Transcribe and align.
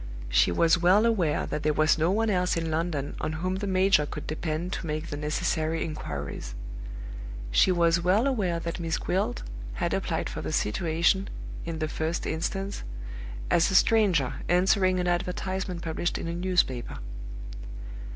She 0.29 0.51
was 0.51 0.79
well 0.81 1.05
aware 1.05 1.45
that 1.45 1.61
there 1.61 1.73
was 1.75 1.99
no 1.99 2.09
one 2.09 2.31
else 2.31 2.57
in 2.57 2.71
London 2.71 3.15
on 3.21 3.33
whom 3.33 3.57
the 3.57 3.67
major 3.67 4.07
could 4.07 4.25
depend 4.25 4.73
to 4.73 4.87
make 4.87 5.09
the 5.09 5.15
necessary 5.15 5.85
inquiries; 5.85 6.55
she 7.51 7.71
was 7.71 8.01
well 8.01 8.25
aware 8.25 8.59
that 8.59 8.79
Miss 8.79 8.97
Gwilt 8.97 9.43
had 9.73 9.93
applied 9.93 10.27
for 10.27 10.41
the 10.41 10.51
situation, 10.51 11.29
in 11.65 11.77
the 11.77 11.87
first 11.87 12.25
instance, 12.25 12.81
as 13.51 13.69
a 13.69 13.75
stranger 13.75 14.41
answering 14.49 14.99
an 14.99 15.07
advertisement 15.07 15.83
published 15.83 16.17
in 16.17 16.27
a 16.27 16.33
newspaper. 16.33 16.97